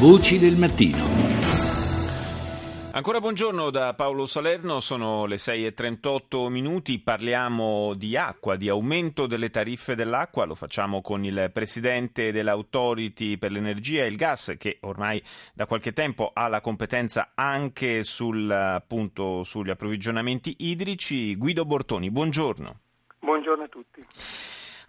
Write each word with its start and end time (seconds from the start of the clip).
Voci 0.00 0.38
del 0.38 0.54
mattino. 0.54 1.02
Ancora 2.92 3.18
buongiorno 3.18 3.68
da 3.70 3.94
Paolo 3.94 4.26
Salerno, 4.26 4.78
sono 4.78 5.26
le 5.26 5.34
6.38 5.34 6.46
minuti, 6.46 7.00
parliamo 7.00 7.94
di 7.94 8.16
acqua, 8.16 8.54
di 8.54 8.68
aumento 8.68 9.26
delle 9.26 9.50
tariffe 9.50 9.96
dell'acqua, 9.96 10.44
lo 10.44 10.54
facciamo 10.54 11.00
con 11.00 11.24
il 11.24 11.50
presidente 11.52 12.30
dell'Autority 12.30 13.38
per 13.38 13.50
l'energia 13.50 14.04
e 14.04 14.06
il 14.06 14.14
gas 14.14 14.54
che 14.56 14.78
ormai 14.82 15.20
da 15.52 15.66
qualche 15.66 15.92
tempo 15.92 16.30
ha 16.32 16.46
la 16.46 16.60
competenza 16.60 17.32
anche 17.34 18.04
sul, 18.04 18.48
appunto, 18.48 19.42
sugli 19.42 19.70
approvvigionamenti 19.70 20.54
idrici, 20.58 21.34
Guido 21.34 21.64
Bortoni, 21.64 22.08
buongiorno. 22.12 22.80
Buongiorno 23.18 23.64
a 23.64 23.68
tutti. 23.68 24.06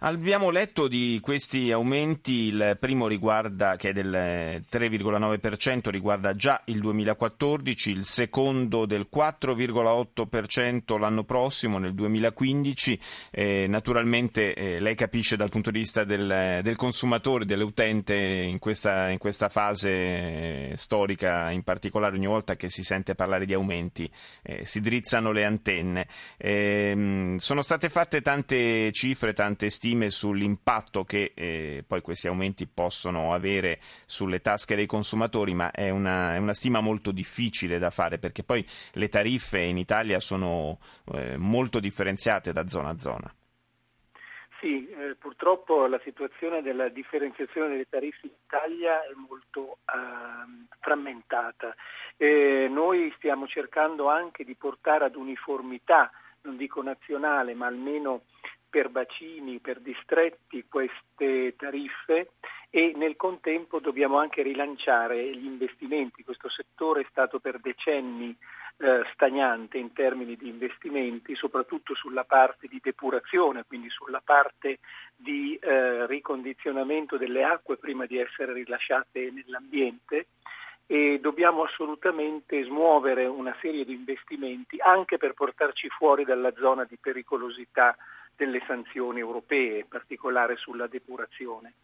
Abbiamo 0.02 0.48
letto 0.48 0.88
di 0.88 1.18
questi 1.20 1.70
aumenti, 1.70 2.44
il 2.44 2.78
primo 2.80 3.06
riguarda, 3.06 3.76
che 3.76 3.90
è 3.90 3.92
del 3.92 4.64
3,9%, 4.70 5.90
riguarda 5.90 6.34
già 6.34 6.62
il 6.66 6.80
2014, 6.80 7.90
il 7.90 8.04
secondo 8.06 8.86
del 8.86 9.08
4,8% 9.14 10.98
l'anno 10.98 11.24
prossimo, 11.24 11.76
nel 11.76 11.92
2015. 11.92 12.98
Eh, 13.30 13.66
naturalmente 13.68 14.54
eh, 14.54 14.80
lei 14.80 14.94
capisce 14.94 15.36
dal 15.36 15.50
punto 15.50 15.70
di 15.70 15.80
vista 15.80 16.02
del, 16.04 16.60
del 16.62 16.76
consumatore, 16.76 17.44
dell'utente 17.44 18.14
in 18.14 18.58
questa, 18.58 19.10
in 19.10 19.18
questa, 19.18 19.50
fase 19.50 20.74
storica, 20.78 21.50
in 21.50 21.62
particolare 21.62 22.16
ogni 22.16 22.26
volta 22.26 22.56
che 22.56 22.70
si 22.70 22.82
sente 22.82 23.14
parlare 23.14 23.44
di 23.44 23.52
aumenti, 23.52 24.10
eh, 24.44 24.64
si 24.64 24.80
drizzano 24.80 25.30
le 25.30 25.44
antenne. 25.44 26.08
Ehm, 26.38 27.36
sono 27.36 27.60
state 27.60 27.90
fatte 27.90 28.22
tante 28.22 28.90
cifre, 28.92 29.34
tante 29.34 29.68
stime 29.68 29.88
stime 29.90 30.10
sull'impatto 30.10 31.02
che 31.02 31.32
eh, 31.34 31.84
poi 31.84 32.00
questi 32.00 32.28
aumenti 32.28 32.68
possono 32.68 33.34
avere 33.34 33.80
sulle 34.06 34.40
tasche 34.40 34.76
dei 34.76 34.86
consumatori, 34.86 35.52
ma 35.52 35.72
è 35.72 35.90
una, 35.90 36.34
è 36.34 36.38
una, 36.38 36.54
stima 36.54 36.80
molto 36.80 37.10
difficile 37.10 37.78
da 37.78 37.90
fare 37.90 38.18
perché 38.18 38.44
poi 38.44 38.64
le 38.92 39.08
tariffe 39.08 39.58
in 39.58 39.78
Italia 39.78 40.20
sono 40.20 40.78
eh, 41.12 41.36
molto 41.36 41.80
differenziate 41.80 42.52
da 42.52 42.68
zona 42.68 42.90
a 42.90 42.98
zona. 42.98 43.34
Sì, 44.60 44.86
eh, 44.88 45.16
purtroppo 45.18 45.86
la 45.86 46.00
situazione 46.04 46.62
della 46.62 46.88
differenziazione 46.88 47.70
delle 47.70 47.88
tariffe 47.88 48.26
in 48.26 48.32
Italia 48.44 49.02
è 49.02 49.12
molto 49.14 49.78
uh, 49.86 50.66
frammentata. 50.78 51.74
noi 52.18 53.12
stiamo 53.16 53.46
cercando 53.48 54.08
anche 54.08 54.44
di 54.44 54.54
portare 54.54 55.06
ad 55.06 55.16
uniformità, 55.16 56.12
non 56.42 56.56
dico 56.56 56.82
nazionale, 56.82 57.54
ma 57.54 57.66
almeno 57.66 58.22
per 58.70 58.88
bacini, 58.88 59.58
per 59.58 59.80
distretti 59.80 60.64
queste 60.68 61.54
tariffe 61.56 62.30
e 62.70 62.92
nel 62.94 63.16
contempo 63.16 63.80
dobbiamo 63.80 64.18
anche 64.18 64.42
rilanciare 64.42 65.36
gli 65.36 65.44
investimenti. 65.44 66.22
Questo 66.22 66.48
settore 66.48 67.00
è 67.00 67.06
stato 67.10 67.40
per 67.40 67.58
decenni 67.58 68.34
eh, 68.76 69.02
stagnante 69.12 69.76
in 69.76 69.92
termini 69.92 70.36
di 70.36 70.48
investimenti, 70.48 71.34
soprattutto 71.34 71.94
sulla 71.94 72.24
parte 72.24 72.68
di 72.68 72.78
depurazione, 72.80 73.64
quindi 73.66 73.90
sulla 73.90 74.22
parte 74.24 74.78
di 75.16 75.56
eh, 75.56 76.06
ricondizionamento 76.06 77.16
delle 77.18 77.42
acque 77.42 77.76
prima 77.76 78.06
di 78.06 78.18
essere 78.18 78.52
rilasciate 78.52 79.30
nell'ambiente 79.32 80.28
e 80.86 81.20
dobbiamo 81.20 81.62
assolutamente 81.62 82.64
smuovere 82.64 83.24
una 83.26 83.54
serie 83.60 83.84
di 83.84 83.94
investimenti 83.94 84.76
anche 84.80 85.18
per 85.18 85.34
portarci 85.34 85.88
fuori 85.88 86.24
dalla 86.24 86.52
zona 86.56 86.84
di 86.84 86.96
pericolosità 87.00 87.96
delle 88.40 88.62
sanzioni 88.66 89.18
europee, 89.18 89.80
in 89.80 89.88
particolare 89.88 90.56
sulla 90.56 90.86
depurazione. 90.86 91.74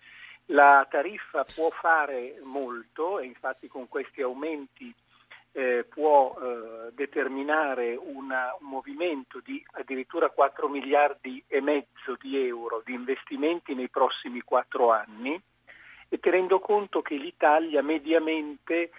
La 0.47 0.87
tariffa 0.89 1.45
può 1.55 1.69
fare 1.69 2.41
molto 2.45 3.19
e 3.19 3.27
infatti 3.27 3.69
con 3.69 3.89
questi 3.89 4.23
aumenti 4.23 4.91
eh, 5.53 5.85
può 5.87 6.35
eh, 6.35 6.93
determinare 6.95 7.95
una, 7.95 8.57
un 8.61 8.69
movimento 8.69 9.43
di 9.45 9.63
addirittura 9.73 10.31
4 10.31 10.67
miliardi 10.69 11.45
e 11.47 11.61
mezzo 11.61 12.17
di 12.19 12.39
euro 12.47 12.81
di 12.87 12.95
investimenti 12.95 13.75
nei 13.75 13.91
prossimi 13.91 14.41
quattro 14.41 14.93
anni 14.93 15.39
e 16.09 16.19
tenendo 16.21 16.59
conto 16.59 17.03
che 17.03 17.17
l'Italia 17.17 17.83
mediamente 17.83 18.93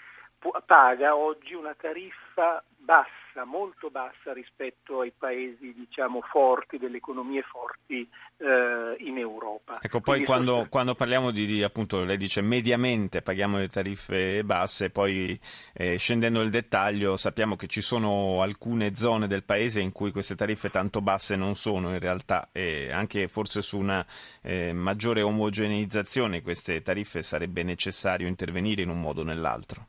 paga 0.65 1.15
oggi 1.15 1.53
una 1.53 1.75
tariffa 1.75 2.63
bassa, 2.87 3.43
molto 3.43 3.89
bassa 3.89 4.31
rispetto 4.31 5.01
ai 5.01 5.11
paesi 5.11 5.73
diciamo 5.73 6.21
forti, 6.21 6.77
delle 6.77 6.97
economie 6.97 7.41
forti 7.41 8.07
eh, 8.37 8.95
in 8.99 9.17
Europa. 9.17 9.79
Ecco, 9.81 9.99
poi 9.99 10.23
quando, 10.23 10.53
sono... 10.53 10.69
quando, 10.69 10.95
parliamo 10.95 11.31
di, 11.31 11.45
di, 11.45 11.63
appunto, 11.63 12.03
lei 12.05 12.15
dice 12.15 12.41
mediamente 12.41 13.21
paghiamo 13.21 13.57
le 13.57 13.67
tariffe 13.67 14.43
basse, 14.45 14.89
poi 14.89 15.37
eh, 15.73 15.97
scendendo 15.97 16.39
nel 16.39 16.49
dettaglio 16.49 17.17
sappiamo 17.17 17.57
che 17.57 17.67
ci 17.67 17.81
sono 17.81 18.41
alcune 18.41 18.95
zone 18.95 19.27
del 19.27 19.43
paese 19.43 19.81
in 19.81 19.91
cui 19.91 20.11
queste 20.11 20.35
tariffe 20.35 20.69
tanto 20.69 21.01
basse 21.01 21.35
non 21.35 21.55
sono 21.55 21.89
in 21.89 21.99
realtà 21.99 22.49
e 22.53 22.91
anche 22.91 23.27
forse 23.27 23.61
su 23.61 23.77
una 23.77 24.05
eh, 24.41 24.71
maggiore 24.71 25.21
omogeneizzazione 25.21 26.41
queste 26.41 26.81
tariffe 26.81 27.21
sarebbe 27.21 27.63
necessario 27.63 28.27
intervenire 28.27 28.81
in 28.81 28.89
un 28.89 29.01
modo 29.01 29.21
o 29.21 29.25
nell'altro. 29.25 29.87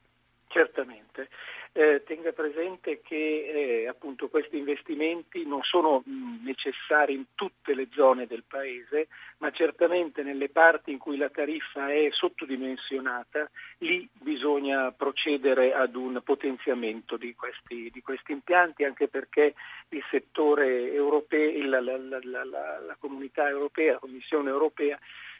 Eh, 1.78 2.02
tenga 2.04 2.32
presente 2.32 3.00
che 3.02 3.84
eh, 3.84 3.86
appunto 3.86 4.28
questi 4.28 4.58
investimenti 4.58 5.46
non 5.46 5.62
sono 5.62 6.02
necessari 6.42 7.14
in 7.14 7.26
tutte 7.36 7.72
le 7.72 7.86
zone 7.92 8.26
del 8.26 8.42
paese, 8.48 9.06
ma 9.38 9.52
certamente 9.52 10.24
nelle 10.24 10.48
parti 10.48 10.90
in 10.90 10.98
cui 10.98 11.16
la 11.16 11.28
tariffa 11.28 11.92
è 11.92 12.08
sottodimensionata, 12.10 13.48
lì 13.78 14.08
bisogna 14.12 14.90
procedere 14.90 15.72
ad 15.72 15.94
un 15.94 16.20
potenziamento 16.24 17.16
di 17.16 17.32
questi, 17.36 17.90
di 17.92 18.02
questi 18.02 18.32
impianti, 18.32 18.82
anche 18.82 19.06
perché 19.06 19.54
il 19.90 20.02
settore 20.10 20.92
europeo, 20.92 21.64
la, 21.64 21.80
la, 21.80 21.96
la, 21.96 22.42
la 22.42 22.96
comunità 22.98 23.48
europea, 23.48 23.92
la 23.92 23.98
Commissione 24.00 24.50
europea 24.50 24.98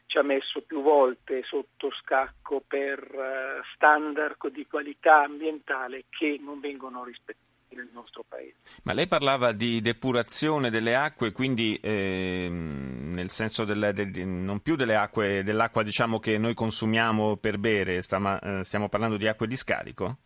ci 0.09 0.17
ha 0.17 0.23
messo 0.23 0.63
più 0.63 0.81
volte 0.81 1.43
sotto 1.45 1.91
scacco 2.03 2.63
per 2.67 2.99
uh, 2.99 3.63
standard 3.75 4.49
di 4.49 4.67
qualità 4.67 5.23
ambientale 5.23 6.05
che 6.09 6.41
non 6.43 6.61
vengono 6.61 7.05
rispettati 7.05 7.47
nel 7.77 7.91
nostro 7.93 8.25
paese. 8.27 8.57
Ma 8.85 8.95
lei 8.95 9.07
parlava 9.07 9.53
di 9.53 9.83
depurazione 9.83 10.71
delle 10.71 10.97
acque, 10.97 11.33
quindi 11.33 11.79
eh, 11.83 12.49
nel 12.51 13.29
senso 13.29 13.67
del, 13.67 13.91
del, 13.93 14.27
non 14.27 14.61
più 14.61 14.77
delle 14.77 14.97
acque, 14.97 15.43
dell'acqua 15.43 15.83
diciamo, 15.83 16.19
che 16.19 16.39
noi 16.39 16.55
consumiamo 16.55 17.37
per 17.37 17.59
bere, 17.59 18.01
stiamo, 18.01 18.41
eh, 18.41 18.65
stiamo 18.65 18.89
parlando 18.89 19.19
di 19.19 19.29
acque 19.29 19.47
di 19.47 19.57
scarico? 19.57 20.17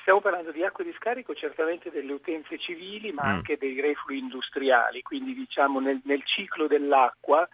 Stiamo 0.00 0.22
parlando 0.22 0.50
di 0.50 0.64
acque 0.64 0.84
di 0.84 0.94
scarico 0.96 1.34
certamente 1.34 1.90
delle 1.90 2.12
utenze 2.12 2.58
civili 2.58 3.12
ma 3.12 3.24
mm. 3.24 3.28
anche 3.28 3.58
dei 3.58 3.78
reflui 3.78 4.16
industriali, 4.16 5.02
quindi 5.02 5.34
diciamo 5.34 5.78
nel, 5.78 6.00
nel 6.04 6.24
ciclo 6.24 6.66
dell'acqua 6.66 7.46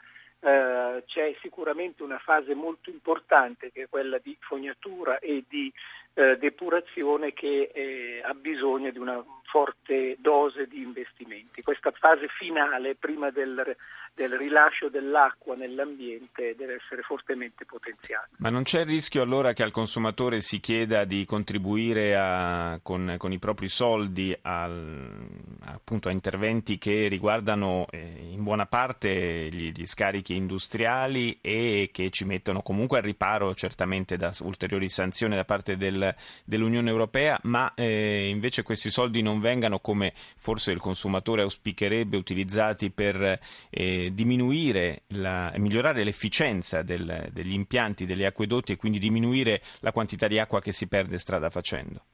eh, 0.45 1.03
c'è 1.07 1.35
sicuramente 1.41 2.03
una 2.03 2.19
fase 2.19 2.55
molto 2.55 2.91
importante 2.91 3.73
che 3.73 3.85
è 3.85 3.89
quella 3.89 4.19
di 4.19 4.37
fognatura 4.41 5.19
e 5.19 5.45
di 5.49 5.73
eh, 6.13 6.37
depurazione 6.37 7.33
che 7.33 7.71
eh, 7.73 8.21
ha 8.23 8.35
bisogno 8.35 8.91
di 8.91 8.99
una 8.99 9.25
forte 9.45 10.17
dose 10.19 10.67
di 10.67 10.83
investimenti. 10.83 11.63
Questa 11.63 11.91
fase 11.93 12.29
finale, 12.29 12.95
prima 12.95 13.31
del, 13.31 13.75
del 14.15 14.33
rilascio 14.37 14.89
dell'acqua 14.89 15.57
nell'ambiente, 15.57 16.55
deve 16.57 16.75
essere 16.75 17.03
fortemente 17.03 17.65
potenziata. 17.65 18.29
Ma 18.39 18.49
non 18.49 18.63
c'è 18.63 18.81
il 18.81 18.87
rischio 18.87 19.23
allora 19.23 19.53
che 19.53 19.65
al 19.65 19.73
consumatore 19.73 20.41
si 20.41 20.61
chieda 20.61 21.05
di 21.05 21.25
contribuire 21.25 22.17
a, 22.17 22.79
con, 22.81 23.17
con, 23.19 23.33
i 23.33 23.39
propri 23.39 23.69
soldi 23.69 24.37
al, 24.43 25.27
appunto, 25.65 26.09
a 26.09 26.13
interventi 26.13 26.79
che 26.79 27.09
riguardano 27.09 27.87
eh, 27.91 28.29
in 28.31 28.45
buona 28.45 28.67
parte 28.67 29.49
gli, 29.51 29.73
gli 29.73 29.87
scarichi 29.87 30.37
industriali 30.37 31.39
e 31.41 31.91
che 31.93 32.11
ci 32.11 32.25
mettono 32.25 32.63
comunque 32.63 32.99
al 32.99 33.05
riparo 33.05 33.55
certamente 33.55 34.17
da 34.17 34.33
ulteriori 34.43 34.89
sanzioni 34.89 35.35
da 35.35 35.45
parte 35.45 35.77
del, 35.77 36.15
dell'Unione 36.45 36.89
Europea, 36.89 37.39
ma 37.43 37.73
eh, 37.75 38.29
invece 38.29 38.63
questi 38.63 38.91
soldi 38.91 39.23
non 39.23 39.41
vengano, 39.41 39.81
come 39.81 40.13
forse 40.37 40.71
il 40.71 40.81
consumatore 40.81 41.43
auspicherebbe, 41.43 42.17
utilizzati 42.17 42.91
per 42.91 43.41
eh, 43.71 44.04
diminuire 44.13 45.03
la, 45.09 45.53
migliorare 45.57 46.05
l'efficienza 46.05 46.83
del, 46.83 47.29
degli 47.33 47.53
impianti, 47.53 48.07
degli 48.07 48.25
acquedotti 48.25 48.73
e 48.73 48.77
quindi 48.77 48.99
diminuire 48.99 49.63
la 49.81 49.93
quantità 49.93 50.27
di 50.27 50.39
acqua 50.39 50.61
che 50.61 50.73
si 50.73 50.89
perde 50.89 51.19
strada 51.19 51.51
facendo? 51.51 52.05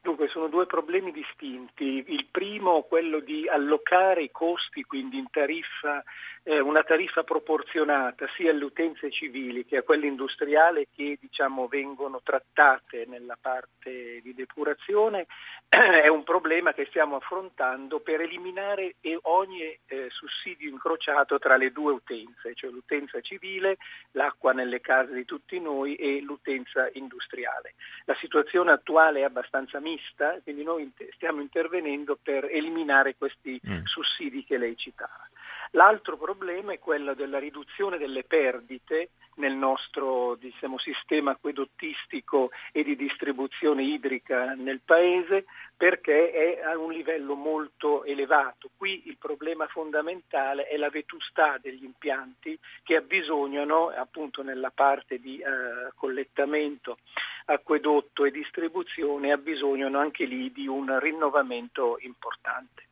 Dunque 0.00 0.28
sono 0.36 0.48
due 0.48 0.66
problemi 0.66 1.12
distinti. 1.12 2.04
Il 2.08 2.26
primo, 2.30 2.82
quello 2.82 3.20
di 3.20 3.48
allocare 3.48 4.22
i 4.22 4.30
costi, 4.30 4.82
quindi 4.82 5.16
in 5.16 5.30
tariffa, 5.30 6.04
eh, 6.42 6.60
una 6.60 6.82
tariffa 6.82 7.22
proporzionata 7.24 8.26
sia 8.36 8.50
alle 8.50 8.64
utenze 8.64 9.10
civili 9.10 9.64
che 9.64 9.78
a 9.78 9.82
quelle 9.82 10.06
industriali 10.06 10.88
che 10.94 11.16
diciamo, 11.18 11.68
vengono 11.68 12.20
trattate 12.22 13.06
nella 13.06 13.38
parte 13.40 14.20
di 14.22 14.34
depurazione, 14.34 15.26
è 15.68 16.08
un 16.08 16.22
problema 16.22 16.74
che 16.74 16.84
stiamo 16.84 17.16
affrontando 17.16 18.00
per 18.00 18.20
eliminare 18.20 18.96
ogni 19.22 19.62
eh, 19.86 20.08
sussidio 20.10 20.68
incrociato 20.68 21.38
tra 21.38 21.56
le 21.56 21.72
due 21.72 21.94
utenze, 21.94 22.54
cioè 22.54 22.70
l'utenza 22.70 23.20
civile, 23.22 23.78
l'acqua 24.12 24.52
nelle 24.52 24.80
case 24.80 25.14
di 25.14 25.24
tutti 25.24 25.58
noi 25.58 25.96
e 25.96 26.20
l'utenza 26.20 26.90
industriale. 26.92 27.74
La 28.04 28.16
situazione 28.20 28.70
attuale 28.70 29.20
è 29.20 29.24
abbastanza 29.24 29.80
mista, 29.80 30.25
quindi 30.42 30.62
noi 30.62 30.90
stiamo 31.14 31.40
intervenendo 31.40 32.18
per 32.20 32.44
eliminare 32.44 33.16
questi 33.16 33.60
mm. 33.66 33.84
sussidi 33.84 34.44
che 34.44 34.58
lei 34.58 34.76
citava. 34.76 35.28
L'altro 35.72 36.16
problema 36.16 36.72
è 36.72 36.78
quello 36.78 37.14
della 37.14 37.38
riduzione 37.38 37.98
delle 37.98 38.24
perdite 38.24 39.10
nel 39.36 39.54
nostro 39.54 40.34
diciamo, 40.36 40.78
sistema 40.78 41.32
acquedottistico 41.32 42.50
e 42.72 42.82
di 42.82 42.96
distribuzione 42.96 43.82
idrica 43.82 44.54
nel 44.54 44.80
Paese 44.84 45.44
perché 45.76 46.30
è 46.30 46.62
a 46.62 46.78
un 46.78 46.90
livello 46.92 47.34
molto 47.34 48.04
elevato. 48.04 48.70
Qui 48.76 49.08
il 49.08 49.18
problema 49.18 49.66
fondamentale 49.66 50.66
è 50.68 50.76
la 50.76 50.88
vetustà 50.88 51.58
degli 51.60 51.84
impianti 51.84 52.58
che 52.82 52.96
abbisognano 52.96 53.88
appunto 53.88 54.42
nella 54.42 54.70
parte 54.70 55.18
di 55.18 55.38
eh, 55.38 55.92
collettamento, 55.94 56.98
acquedotto 57.46 58.24
e 58.24 58.30
distribuzione 58.30 59.32
abbisognano 59.32 59.98
anche 59.98 60.24
lì 60.24 60.50
di 60.50 60.66
un 60.66 60.98
rinnovamento 60.98 61.98
importante. 62.00 62.84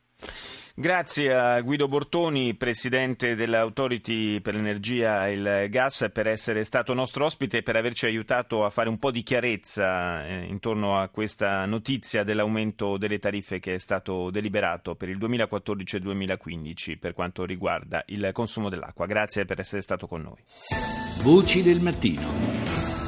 Grazie 0.76 1.32
a 1.32 1.61
Guido 1.61 1.87
Bortoni, 1.87 2.56
presidente 2.56 3.37
dell'Autority 3.37 4.41
per 4.41 4.56
l'energia 4.56 5.29
e 5.29 5.35
il 5.35 5.67
gas, 5.71 6.09
per 6.12 6.26
essere 6.26 6.65
stato 6.65 6.93
nostro 6.94 7.26
ospite 7.26 7.59
e 7.59 7.62
per 7.62 7.76
averci 7.76 8.06
aiutato 8.06 8.65
a 8.65 8.71
fare 8.71 8.88
un 8.88 8.99
po' 8.99 9.12
di 9.12 9.23
chiarezza 9.23 10.26
eh, 10.26 10.47
intorno 10.47 10.99
a 10.99 11.06
questa 11.11 11.65
notizia 11.65 12.25
dell'aumento 12.25 12.97
delle 12.97 13.21
tariffe 13.21 13.61
che 13.61 13.75
è 13.75 13.79
stato 13.79 14.31
deliberato 14.31 14.97
per 14.97 15.11
il 15.11 15.19
2014 15.19 15.94
e 15.94 16.00
2015 16.00 16.97
per 16.99 17.15
quanto 17.15 17.44
riguarda 17.44 18.03
il 18.06 18.31
consumo 18.32 18.69
dell'acqua. 18.69 19.06
Grazie 19.06 19.44
per 19.44 19.61
essere 19.61 19.81
stato 19.81 20.09
con 20.09 20.23
noi. 20.23 20.43
Voci 21.23 21.62
del 21.62 21.79
mattino. 21.79 23.04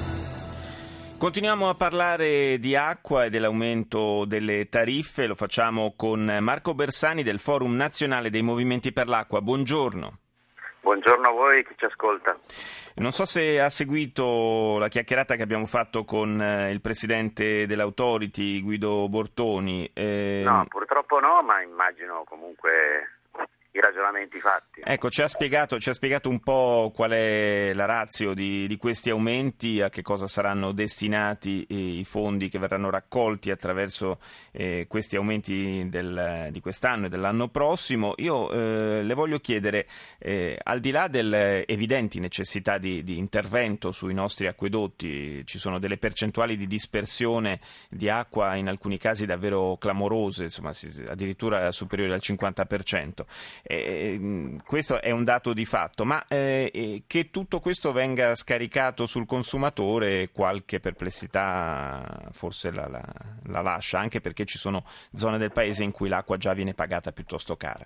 Continuiamo 1.18 1.70
a 1.70 1.74
parlare 1.74 2.58
di 2.58 2.76
acqua 2.76 3.24
e 3.24 3.30
dell'aumento 3.30 4.26
delle 4.26 4.68
tariffe, 4.68 5.26
lo 5.26 5.34
facciamo 5.34 5.94
con 5.96 6.38
Marco 6.40 6.74
Bersani 6.74 7.22
del 7.22 7.40
Forum 7.40 7.74
Nazionale 7.74 8.28
dei 8.28 8.42
Movimenti 8.42 8.92
per 8.92 9.08
l'Acqua. 9.08 9.40
Buongiorno. 9.40 10.18
Buongiorno 10.80 11.28
a 11.28 11.32
voi 11.32 11.64
chi 11.64 11.74
ci 11.78 11.86
ascolta. 11.86 12.36
Non 12.96 13.12
so 13.12 13.24
se 13.24 13.60
ha 13.60 13.70
seguito 13.70 14.76
la 14.78 14.88
chiacchierata 14.88 15.36
che 15.36 15.42
abbiamo 15.42 15.64
fatto 15.64 16.04
con 16.04 16.40
eh, 16.40 16.70
il 16.70 16.82
presidente 16.82 17.66
dell'Autority 17.66 18.60
Guido 18.60 19.08
Bortoni. 19.08 19.90
Eh... 19.94 20.42
No, 20.44 20.66
purtroppo 20.68 21.18
no, 21.18 21.38
ma 21.44 21.62
immagino 21.62 22.24
comunque 22.28 23.20
i 23.76 23.80
ragionamenti 23.80 24.40
fatti. 24.40 24.80
Ecco, 24.82 25.10
ci 25.10 25.22
ha, 25.22 25.28
spiegato, 25.28 25.78
ci 25.78 25.90
ha 25.90 25.92
spiegato, 25.92 26.28
un 26.28 26.40
po' 26.40 26.90
qual 26.94 27.10
è 27.10 27.72
la 27.74 27.84
razio 27.84 28.32
di, 28.32 28.66
di, 28.66 28.76
questi 28.76 29.10
aumenti, 29.10 29.80
a 29.80 29.88
che 29.88 30.02
cosa 30.02 30.26
saranno 30.26 30.72
destinati 30.72 31.66
i 31.68 32.04
fondi 32.04 32.48
che 32.48 32.58
verranno 32.58 32.90
raccolti 32.90 33.50
attraverso 33.50 34.18
eh, 34.52 34.86
questi 34.88 35.16
aumenti 35.16 35.88
del, 35.88 36.48
di 36.50 36.60
quest'anno 36.60 37.06
e 37.06 37.08
dell'anno 37.08 37.48
prossimo. 37.48 38.14
Io 38.16 38.50
eh, 38.50 39.02
le 39.02 39.14
voglio 39.14 39.38
chiedere, 39.38 39.86
eh, 40.18 40.58
al 40.62 40.80
di 40.80 40.90
là 40.90 41.08
delle 41.08 41.66
evidenti 41.66 42.18
necessità 42.18 42.78
di, 42.78 43.02
di 43.02 43.18
intervento 43.18 43.92
sui 43.92 44.14
nostri 44.14 44.46
acquedotti, 44.46 45.44
ci 45.44 45.58
sono 45.58 45.78
delle 45.78 45.98
percentuali 45.98 46.56
di 46.56 46.66
dispersione 46.66 47.60
di 47.90 48.08
acqua 48.08 48.54
in 48.54 48.68
alcuni 48.68 48.96
casi 48.96 49.26
davvero 49.26 49.76
clamorose, 49.76 50.44
insomma, 50.44 50.72
addirittura 51.08 51.70
superiori 51.72 52.12
al 52.12 52.20
50%. 52.22 53.24
Eh, 53.68 54.60
questo 54.64 55.02
è 55.02 55.10
un 55.10 55.24
dato 55.24 55.52
di 55.52 55.64
fatto, 55.64 56.04
ma 56.04 56.24
eh, 56.28 57.02
che 57.08 57.30
tutto 57.30 57.58
questo 57.58 57.90
venga 57.90 58.36
scaricato 58.36 59.06
sul 59.06 59.26
consumatore 59.26 60.30
qualche 60.32 60.78
perplessità 60.78 62.28
forse 62.30 62.70
la, 62.70 62.86
la, 62.86 63.02
la 63.46 63.62
lascia, 63.62 63.98
anche 63.98 64.20
perché 64.20 64.44
ci 64.44 64.56
sono 64.56 64.84
zone 65.12 65.38
del 65.38 65.50
paese 65.50 65.82
in 65.82 65.90
cui 65.90 66.08
l'acqua 66.08 66.36
già 66.36 66.52
viene 66.52 66.74
pagata 66.74 67.10
piuttosto 67.10 67.56
cara. 67.56 67.84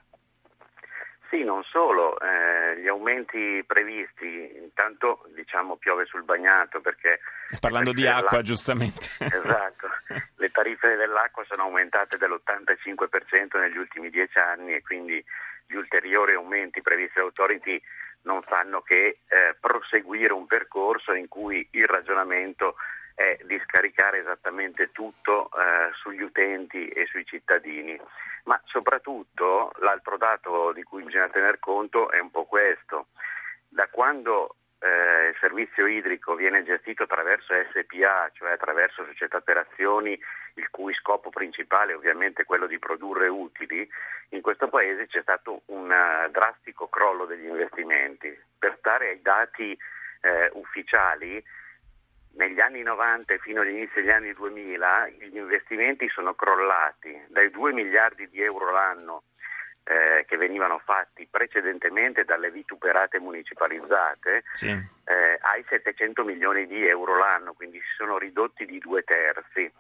Sì, 1.31 1.44
non 1.44 1.62
solo, 1.62 2.19
eh, 2.19 2.81
gli 2.81 2.88
aumenti 2.88 3.62
previsti, 3.65 4.50
intanto 4.61 5.25
diciamo 5.33 5.76
piove 5.76 6.05
sul 6.05 6.25
bagnato 6.25 6.81
perché... 6.81 7.21
Parlando 7.61 7.93
di 7.93 8.06
acqua, 8.06 8.43
giustamente. 8.43 9.09
Esatto, 9.21 9.88
le 10.37 10.50
tariffe 10.50 10.97
dell'acqua 10.97 11.44
sono 11.49 11.62
aumentate 11.62 12.19
dell'85% 12.19 13.59
negli 13.61 13.79
ultimi 13.79 14.11
dieci 14.11 14.38
anni 14.38 14.75
e 14.75 14.83
quindi 14.83 15.25
gli 15.71 15.77
ulteriori 15.77 16.35
aumenti 16.35 16.83
previsti 16.83 17.15
dall'Autority 17.15 17.81
non 18.23 18.43
fanno 18.43 18.83
che 18.83 19.21
eh, 19.29 19.57
proseguire 19.61 20.33
un 20.33 20.47
percorso 20.47 21.13
in 21.13 21.29
cui 21.29 21.67
il 21.71 21.87
ragionamento 21.87 22.75
è 23.15 23.39
di 23.45 23.61
scaricare 23.65 24.19
esattamente 24.19 24.91
tutto 24.93 25.51
eh, 25.53 25.93
sugli 25.95 26.23
utenti 26.23 26.89
e 26.89 27.07
sui 27.07 27.25
cittadini. 27.25 27.99
Ma 28.45 28.61
soprattutto 28.65 29.73
l'altro 29.79 30.17
dato 30.17 30.73
di 30.73 30.83
cui 30.83 31.05
bisogna 31.05 31.29
tener 31.29 31.59
conto 31.61 32.11
è 32.11 32.19
un 32.19 32.31
po' 32.31 32.47
questo. 32.47 33.09
Da 33.69 33.87
quando 33.89 34.57
eh, 34.81 35.29
il 35.29 35.37
servizio 35.39 35.87
idrico 35.87 36.35
viene 36.35 36.65
gestito 36.65 37.05
attraverso 37.05 37.55
SPA, 37.71 38.31
cioè 38.33 38.53
attraverso 38.53 39.05
società 39.05 39.41
per 39.41 39.59
azioni, 39.59 40.19
il 40.55 40.69
cui 40.70 40.94
scopo 40.94 41.31
principale 41.31 41.93
è 41.93 41.97
ovviamente 41.97 42.44
quello 42.44 42.67
di 42.67 42.79
produrre 42.79 43.29
utili, 43.29 43.88
in 44.31 44.41
questo 44.41 44.69
paese 44.69 45.06
c'è 45.06 45.23
stato 45.23 45.62
un 45.67 45.91
uh, 45.91 46.31
drastico 46.31 46.88
crollo 46.88 47.26
degli 47.26 47.47
investimenti. 47.47 48.37
Per 48.58 48.76
stare 48.79 49.08
ai 49.08 49.23
dati 49.23 49.76
eh, 50.20 50.50
ufficiali, 50.52 51.43
negli 52.32 52.61
anni 52.61 52.82
90 52.82 53.35
e 53.35 53.38
fino 53.38 53.62
all'inizio 53.62 54.00
degli 54.00 54.11
anni 54.11 54.32
2000 54.32 55.08
gli 55.19 55.37
investimenti 55.37 56.08
sono 56.08 56.35
crollati 56.35 57.25
dai 57.29 57.50
2 57.50 57.73
miliardi 57.73 58.29
di 58.29 58.41
euro 58.41 58.70
l'anno 58.70 59.25
eh, 59.85 60.25
che 60.26 60.37
venivano 60.37 60.79
fatti 60.79 61.26
precedentemente 61.29 62.25
dalle 62.25 62.50
vituperate 62.50 63.19
municipalizzate 63.19 64.44
sì. 64.52 64.69
eh, 64.69 65.38
ai 65.41 65.64
700 65.69 66.25
milioni 66.25 66.67
di 66.67 66.87
euro 66.87 67.19
l'anno, 67.19 67.55
quindi 67.55 67.79
si 67.79 67.94
sono 67.97 68.19
ridotti 68.19 68.67
di 68.67 68.79
due 68.79 69.02
terzi. 69.02 69.70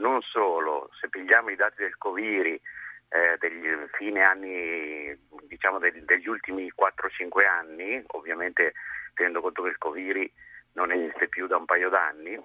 Non 0.00 0.22
solo, 0.22 0.88
se 0.98 1.10
pigliamo 1.10 1.50
i 1.50 1.56
dati 1.56 1.82
del 1.82 1.98
Coviri 1.98 2.60
eh, 3.08 3.36
degli 3.38 3.68
fine 3.92 4.22
anni, 4.22 5.26
diciamo 5.46 5.78
degli, 5.78 6.00
degli 6.00 6.26
ultimi 6.26 6.72
4-5 6.72 7.46
anni, 7.46 8.02
ovviamente 8.08 8.72
tenendo 9.14 9.42
conto 9.42 9.62
che 9.62 9.68
il 9.68 9.78
Coviri 9.78 10.32
non 10.72 10.90
esiste 10.90 11.28
più 11.28 11.46
da 11.46 11.58
un 11.58 11.66
paio 11.66 11.90
d'anni, 11.90 12.40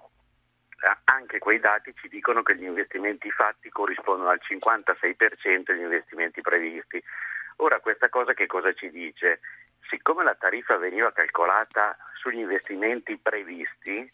anche 1.04 1.38
quei 1.38 1.58
dati 1.58 1.94
ci 1.94 2.08
dicono 2.08 2.42
che 2.42 2.56
gli 2.56 2.64
investimenti 2.64 3.30
fatti 3.30 3.70
corrispondono 3.70 4.28
al 4.28 4.40
56% 4.46 5.62
degli 5.64 5.80
investimenti 5.80 6.42
previsti. 6.42 7.02
Ora 7.56 7.80
questa 7.80 8.10
cosa 8.10 8.34
che 8.34 8.46
cosa 8.46 8.74
ci 8.74 8.90
dice? 8.90 9.40
Siccome 9.88 10.24
la 10.24 10.34
tariffa 10.34 10.76
veniva 10.76 11.10
calcolata 11.12 11.96
sugli 12.20 12.40
investimenti 12.40 13.16
previsti, 13.16 14.10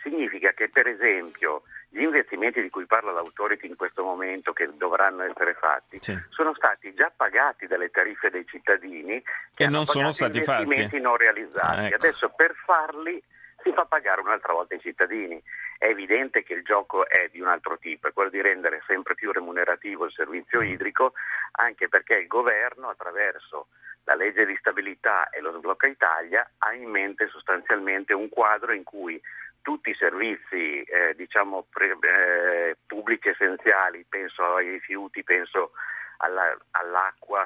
significa 0.00 0.52
che 0.52 0.70
per 0.70 0.86
esempio 0.86 1.64
gli 1.96 2.02
investimenti 2.02 2.60
di 2.60 2.68
cui 2.68 2.84
parla 2.84 3.10
l'autority 3.10 3.66
in 3.66 3.74
questo 3.76 4.04
momento 4.04 4.52
che 4.52 4.68
dovranno 4.76 5.22
essere 5.22 5.54
fatti 5.54 5.96
sì. 6.00 6.14
sono 6.28 6.54
stati 6.54 6.92
già 6.92 7.10
pagati 7.14 7.66
dalle 7.66 7.90
tariffe 7.90 8.28
dei 8.28 8.46
cittadini 8.46 9.22
e 9.56 9.66
non 9.66 9.86
sono 9.86 10.12
stati 10.12 10.38
investimenti 10.38 10.82
fatti. 10.82 11.00
non 11.00 11.16
realizzati. 11.16 11.78
Ah, 11.78 11.86
ecco. 11.86 11.94
Adesso 11.94 12.28
per 12.36 12.54
farli 12.54 13.22
si 13.62 13.72
fa 13.72 13.86
pagare 13.86 14.20
un'altra 14.20 14.52
volta 14.52 14.74
i 14.74 14.80
cittadini. 14.80 15.42
È 15.78 15.86
evidente 15.86 16.42
che 16.42 16.52
il 16.52 16.62
gioco 16.62 17.08
è 17.08 17.28
di 17.32 17.40
un 17.40 17.48
altro 17.48 17.78
tipo, 17.78 18.08
è 18.08 18.12
quello 18.12 18.30
di 18.30 18.42
rendere 18.42 18.82
sempre 18.86 19.14
più 19.14 19.32
remunerativo 19.32 20.04
il 20.04 20.12
servizio 20.12 20.60
idrico, 20.60 21.14
anche 21.52 21.88
perché 21.88 22.16
il 22.16 22.26
governo 22.26 22.88
attraverso 22.88 23.68
la 24.04 24.14
legge 24.14 24.44
di 24.44 24.56
stabilità 24.60 25.30
e 25.30 25.40
lo 25.40 25.52
sblocca 25.56 25.88
Italia 25.88 26.48
ha 26.58 26.72
in 26.74 26.90
mente 26.90 27.26
sostanzialmente 27.28 28.12
un 28.12 28.28
quadro 28.28 28.72
in 28.72 28.84
cui 28.84 29.20
tutti 29.66 29.90
i 29.90 29.96
servizi 29.96 30.80
eh, 30.84 31.12
diciamo, 31.16 31.66
pre, 31.68 31.98
eh, 32.00 32.76
pubblici 32.86 33.30
essenziali, 33.30 34.06
penso 34.08 34.54
ai 34.54 34.70
rifiuti, 34.70 35.24
penso 35.24 35.72
alla, 36.18 36.56
all'acqua, 36.70 37.44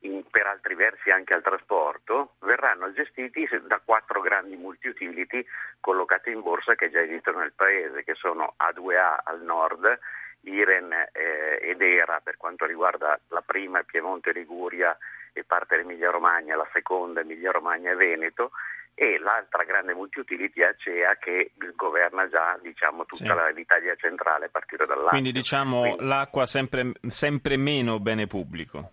in, 0.00 0.22
per 0.30 0.46
altri 0.46 0.74
versi 0.74 1.08
anche 1.08 1.32
al 1.32 1.40
trasporto, 1.40 2.34
verranno 2.40 2.92
gestiti 2.92 3.48
da 3.62 3.80
quattro 3.82 4.20
grandi 4.20 4.56
multi-utility 4.56 5.42
collocate 5.80 6.28
in 6.28 6.42
borsa 6.42 6.74
che 6.74 6.90
già 6.90 7.00
esistono 7.00 7.38
nel 7.38 7.54
paese, 7.56 8.04
che 8.04 8.14
sono 8.14 8.56
A2A 8.58 9.20
al 9.24 9.40
nord, 9.40 9.98
Iren 10.42 10.92
eh, 10.92 11.60
ed 11.62 11.80
Era 11.80 12.20
per 12.22 12.36
quanto 12.36 12.66
riguarda 12.66 13.18
la 13.28 13.40
prima 13.40 13.82
Piemonte 13.84 14.32
Liguria 14.32 14.94
e 15.32 15.44
parte 15.44 15.76
dell'Emilia 15.76 16.10
Romagna, 16.10 16.56
la 16.56 16.68
seconda 16.74 17.22
Emilia 17.22 17.52
Romagna 17.52 17.92
e 17.92 17.96
Veneto 17.96 18.50
e 18.94 19.18
l'altra 19.18 19.64
grande 19.64 19.92
multiutility 19.92 20.62
Acea 20.62 21.16
che 21.16 21.52
governa 21.74 22.28
già 22.28 22.56
diciamo, 22.62 23.04
tutta 23.04 23.48
sì. 23.48 23.54
l'Italia 23.54 23.94
centrale 23.96 24.46
a 24.46 24.48
partire 24.48 24.86
dall'acqua. 24.86 25.10
Quindi 25.10 25.32
diciamo 25.32 25.80
Quindi, 25.80 26.04
l'acqua 26.04 26.46
sempre, 26.46 26.92
sempre 27.08 27.56
meno 27.56 27.98
bene 27.98 28.26
pubblico. 28.26 28.92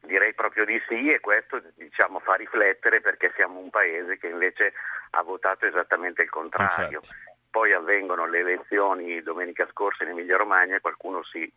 Direi 0.00 0.34
proprio 0.34 0.64
di 0.64 0.80
sì 0.88 1.10
e 1.10 1.20
questo 1.20 1.62
diciamo, 1.76 2.18
fa 2.20 2.34
riflettere 2.34 3.00
perché 3.00 3.32
siamo 3.36 3.60
un 3.60 3.70
paese 3.70 4.18
che 4.18 4.28
invece 4.28 4.72
ha 5.10 5.22
votato 5.22 5.66
esattamente 5.66 6.22
il 6.22 6.30
contrario. 6.30 6.98
Infatti. 6.98 7.34
Poi 7.50 7.72
avvengono 7.72 8.26
le 8.26 8.40
elezioni 8.40 9.22
domenica 9.22 9.66
scorsa 9.70 10.04
in 10.04 10.10
Emilia 10.10 10.36
Romagna 10.36 10.76
e 10.76 10.80
qualcuno 10.80 11.24
si 11.24 11.50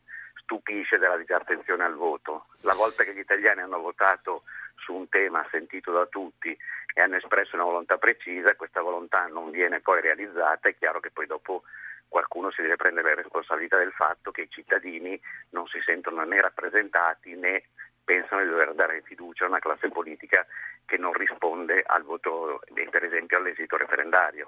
stupisce 0.49 0.97
della 0.97 1.17
disattenzione 1.17 1.83
al 1.83 1.93
voto. 1.93 2.47
La 2.61 2.73
volta 2.73 3.03
che 3.03 3.13
gli 3.13 3.19
italiani 3.19 3.61
hanno 3.61 3.79
votato 3.79 4.43
su 4.77 4.95
un 4.95 5.07
tema 5.07 5.45
sentito 5.51 5.91
da 5.91 6.07
tutti 6.07 6.57
e 6.95 7.01
hanno 7.01 7.17
espresso 7.17 7.55
una 7.55 7.65
volontà 7.65 7.99
precisa, 7.99 8.55
questa 8.55 8.81
volontà 8.81 9.27
non 9.27 9.51
viene 9.51 9.79
poi 9.79 10.01
realizzata, 10.01 10.67
è 10.67 10.75
chiaro 10.75 10.99
che 10.99 11.11
poi 11.11 11.27
dopo 11.27 11.63
qualcuno 12.07 12.49
si 12.49 12.63
deve 12.63 12.77
prendere 12.77 13.09
la 13.09 13.21
responsabilità 13.21 13.77
del 13.77 13.91
fatto 13.91 14.31
che 14.31 14.41
i 14.41 14.49
cittadini 14.49 15.21
non 15.51 15.67
si 15.67 15.79
sentono 15.85 16.23
né 16.23 16.41
rappresentati 16.41 17.35
né 17.35 17.65
pensano 18.03 18.41
di 18.41 18.49
dover 18.49 18.73
dare 18.73 19.03
fiducia 19.03 19.45
a 19.45 19.49
una 19.49 19.59
classe 19.59 19.89
politica 19.89 20.43
che 20.87 20.97
non 20.97 21.13
risponde 21.13 21.83
al 21.85 22.01
voto, 22.01 22.59
per 22.89 23.03
esempio 23.03 23.37
all'esito 23.37 23.77
referendario. 23.77 24.47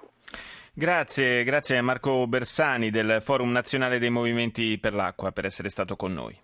Grazie, 0.74 1.44
grazie 1.44 1.76
a 1.76 1.82
Marco 1.82 2.26
Bersani 2.26 2.88
del 2.88 3.18
Forum 3.20 3.50
Nazionale 3.50 3.98
dei 3.98 4.08
Movimenti 4.08 4.78
per 4.78 4.94
l'Acqua 4.94 5.30
per 5.30 5.44
essere 5.44 5.68
stato 5.68 5.96
con 5.96 6.14
noi. 6.14 6.34